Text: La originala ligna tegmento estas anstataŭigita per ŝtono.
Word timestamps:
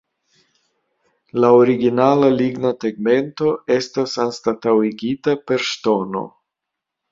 La 1.43 1.51
originala 1.57 2.31
ligna 2.39 2.73
tegmento 2.85 3.53
estas 3.77 4.17
anstataŭigita 4.27 5.39
per 5.47 5.65
ŝtono. 5.71 6.27